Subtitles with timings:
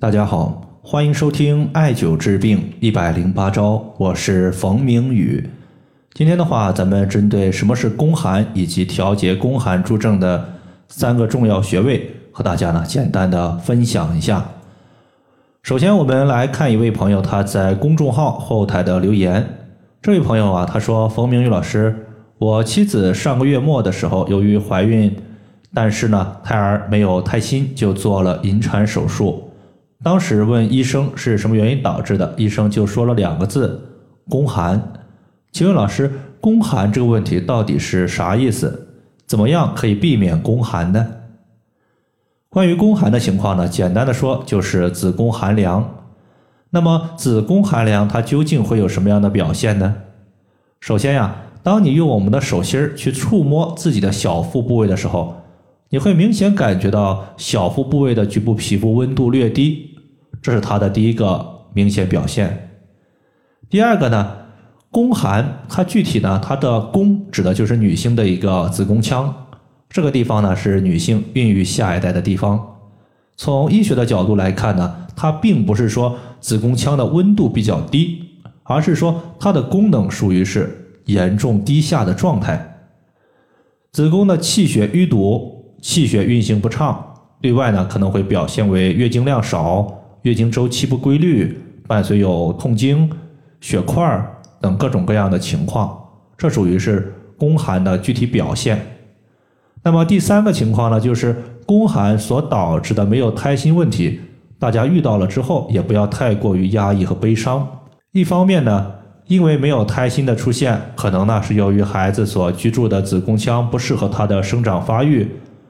[0.00, 5.48] 大家好，欢迎收听艾灸治病一百零八招，我是冯明宇。
[6.12, 10.44] 今天的话，咱们针对什么是宫寒以及调节宫寒诸症的
[10.88, 14.44] 三个重要穴位，和大家呢简单的分享一下。
[15.62, 19.46] 首先，我们来看一位朋友他在公众号后台的留言。
[20.02, 22.08] 这位朋友啊，他说：“冯明宇老师，
[22.38, 25.16] 我妻子上个月末的时候，由于怀孕，
[25.72, 29.43] 但是呢胎儿没有胎心，就做了引产手术。
[30.04, 33.80] 当时问医生是什么原因导致的，医生就说了两个字：
[34.28, 34.92] 宫寒。”
[35.50, 36.12] 请问老师，
[36.42, 38.88] 宫寒这个问题到底是啥意思？
[39.26, 41.06] 怎么样可以避免宫寒呢？
[42.50, 46.04] 关于宫寒的情况呢，简单的说就是子宫寒凉。
[46.68, 49.94] 那么子宫寒凉它究竟会有什么样的表现呢？
[50.80, 55.36] 首先呀，当你用我们的手心儿去触摸自己的小腹部位的时候，
[55.88, 59.93] 你会明显感觉到小腹部位的局部皮肤温度略低，
[60.44, 62.68] 这是它的第一个明显表现。
[63.70, 64.36] 第二个呢？
[64.90, 69.34] 宫寒，它具体呢，它的宫指的就是女性的一个子宫腔，
[69.88, 72.76] 这个地方呢是女性孕育下一代的地方。
[73.38, 78.22] 从医学的角度来看呢，它并不是说子宫腔的温度比较低，
[78.64, 82.90] 而是说它的功能属于是严重低下的状态。
[83.92, 93.08] 子宫的气血淤堵，气血运行不畅，对外呢可能会表现为月经量少、月经周期不规律，伴随有痛经、
[93.60, 94.30] 血块。
[94.58, 95.94] 等各种各样的情况，
[96.38, 98.80] 这属于是宫寒的具体表现。
[99.82, 101.36] 那么第三个情况呢，就是
[101.66, 104.18] 宫寒所导致的没有胎心问题，
[104.58, 107.68] 大家遇到了之后也不要太过于压抑和悲伤。
[108.12, 108.90] 一方面呢，
[109.26, 115.28] 因为没有胎心的出现，可能呢是由于孩子所居住的子宫腔不适合他的生长发育，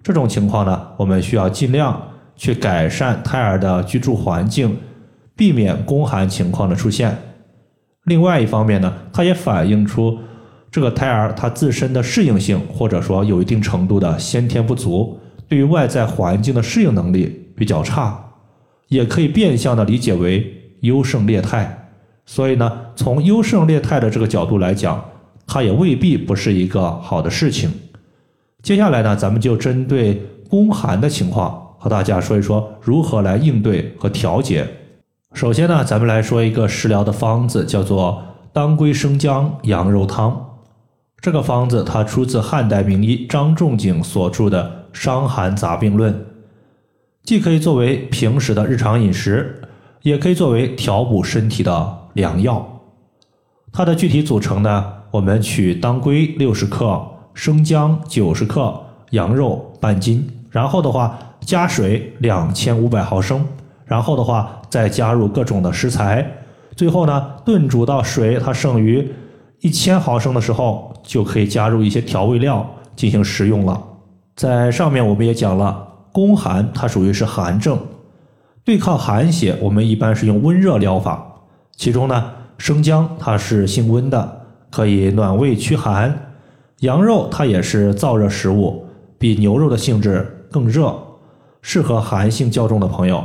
[0.00, 2.00] 这种情况呢，我们需要尽量
[2.36, 4.76] 去改善胎儿的居住环境，
[5.34, 7.16] 避免宫寒情况的出现。
[8.04, 10.18] 另外一方面呢，它也反映出
[10.70, 18.18] 这个胎儿它自身的适应性，或者说有一定程度的先天不足，对于外在环境的适应能力比较差，
[18.88, 20.46] 也可以变相的理解为
[20.80, 21.88] 优胜劣汰。
[22.26, 25.02] 所以呢，从优胜劣汰的这个角度来讲，
[25.46, 27.72] 它也未必不是一个好的事情。
[28.62, 34.66] 接下来呢，咱们就针对宫寒的情况和大家说一说如何来应对和调节。
[35.34, 38.20] 首先呢，咱们来说一个食疗的方子，叫做
[38.52, 40.58] 当归生姜羊肉汤。
[41.20, 46.12] 这个方子它出自汉代名医张仲景所著的《伤寒杂病论》，
[47.22, 49.62] 既可以作为平时的日常饮食，
[50.02, 52.80] 也可以作为调补身体的良药。
[53.72, 57.00] 它的具体组成呢，我们取当归六十克、
[57.32, 58.76] 生姜九十克、
[59.10, 63.46] 羊肉半斤，然后的话加水两千五百毫升。
[63.84, 66.28] 然后的话，再加入各种的食材，
[66.74, 69.14] 最后呢，炖煮到水它剩余
[69.60, 73.80] 一千毫升的时候，就可以加入一些调味料进行食用了。
[74.34, 77.78] 在上面我们也讲了，宫寒它属于是寒症，
[78.64, 81.24] 对抗寒邪，我们一般是用温热疗法。
[81.76, 84.40] 其中呢，生姜它是性温的，
[84.72, 86.10] 可以暖胃驱寒；
[86.80, 88.84] 羊肉它也是燥热食物，
[89.16, 90.92] 比牛肉的性质更热，
[91.68, 93.24] 适合寒性较重的朋友。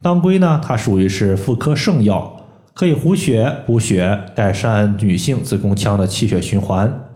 [0.00, 2.36] 当归呢，它属于是妇科圣药，
[2.72, 7.06] 可以补血、补血，改善女性子宫腔的气血循环。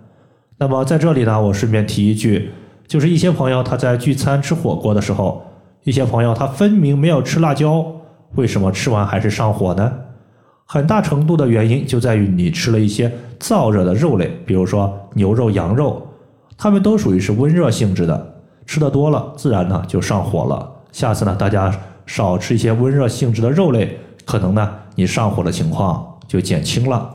[0.58, 2.50] 那么在这里呢，我顺便提一句，
[2.88, 5.44] 就是一些朋友他在聚餐吃火锅的时候，
[5.84, 7.86] 一些朋友他分明没有吃辣椒，
[8.34, 9.92] 为什么吃完还是上火呢？
[10.66, 16.04] 很大程度的原因就在于你吃了一些燥热的肉类，比如说牛肉、羊肉，
[16.58, 18.41] 它们都属于是温热性质的，
[18.72, 20.66] 吃的多了，自然呢就上火了。
[20.92, 21.70] 下次呢，大家。
[22.04, 23.96] 少吃一些温热性质的肉类，
[24.26, 27.14] 可能呢你上火的情况就减轻了。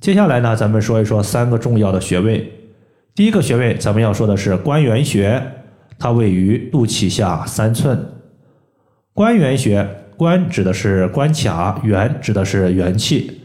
[0.00, 2.50] 接下来呢，咱们说一说三个重要的穴位。
[3.12, 5.42] 第一个穴位，咱们要说的是关元穴，
[5.98, 8.06] 它位于肚脐下三寸。
[9.12, 9.86] 关元穴，
[10.16, 13.40] 关指的是关卡，元指的是元气，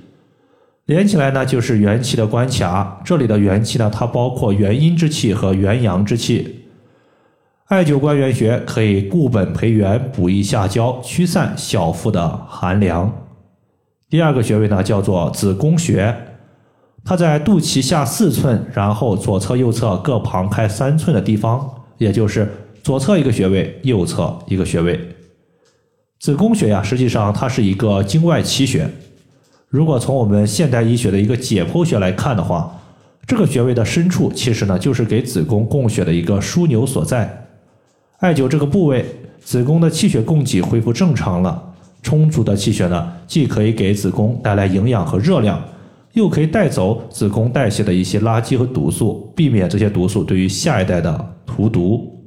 [0.85, 3.01] 连起来呢就是元气的关卡。
[3.03, 6.56] 这里的元气呢，它包括元阴之气和元阳之气。
[7.67, 13.11] 艾灸关元穴可以固本培元、补益下焦、驱散小腹的寒凉。
[14.09, 16.15] 第二个穴位呢，叫做子宫穴，
[17.03, 22.49] 它在肚脐下四寸，然后左侧、右侧各旁开三寸的地方，也就是
[22.81, 24.97] 左侧一个穴位，右侧一个穴位。
[26.21, 28.89] 子宫穴呀，实际上它是一个经外奇穴。
[29.67, 32.79] 如果从我们现代医学的一个解剖学来看的话，
[33.25, 37.43] 这个穴位的深处其实呢，就是给子宫供血的一个枢纽所在。
[38.17, 39.05] 艾灸这个部位
[39.39, 41.75] 子宫的气血供给恢复正常了。
[42.03, 45.61] 充足的气血呢，既可以给子宫带来营养和热量，
[46.13, 52.23] 又可以带走子宫代谢的一些垃圾和毒素，避免这些毒素对于下一代的荼毒。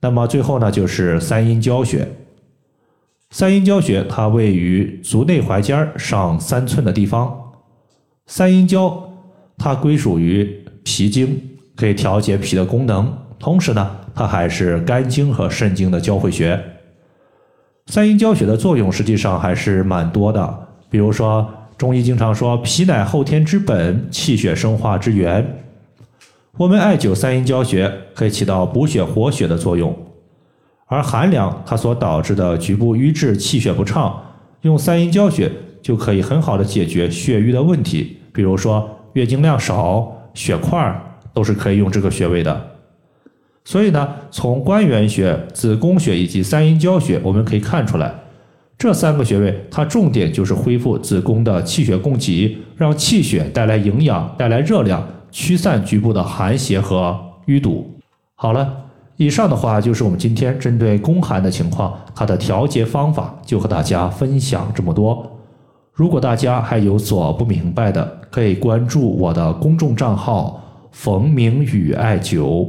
[0.00, 2.08] 那么最后呢，就是三阴交穴。
[3.30, 7.52] 三阴交穴它位于足内踝尖上三寸的地方。
[8.26, 9.12] 三阴交
[9.56, 11.40] 它归属于脾经，
[11.76, 16.58] 可以调节脾的功能，同时呢，它还是肝经和肾经的交汇穴。
[17.88, 21.46] 三阴交穴的作用实际上还是蛮多的，比如说
[21.76, 25.58] 中医经常说脾乃后天之本，气血生化之源。
[26.56, 29.94] 我们艾灸三阴交穴可以起到补血活血的作用，
[30.86, 34.22] 而寒凉它所导致的局部瘀滞、气血不畅，
[34.62, 35.52] 用三阴交穴
[35.82, 40.98] 就可以很好的解决血瘀的问题，比如说月经量少、血块
[41.34, 42.70] 都是可以用这个穴位的。
[43.64, 48.12] 所以呢，从关元穴、子宫穴以及三阴交穴，我们可以看出来，
[48.76, 57.90] 这三个穴位它重点就是恢复子宫的气血供给，让气血带来营养、带来热量，驱散局部的寒邪和淤堵。
[58.34, 58.70] 好了，
[59.16, 65.26] 以上的话就是我们今天针对宫寒的情况，它的调节方法就和大家分享这么多。
[65.94, 70.60] 如果大家还有所不明白的，可以关注我的公众账号
[70.92, 72.68] “冯明宇艾灸”。